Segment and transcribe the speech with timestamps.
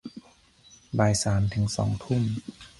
[0.99, 2.21] บ่ายสามถึงสองทุ่ม